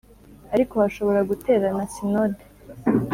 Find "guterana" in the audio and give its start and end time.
1.29-1.83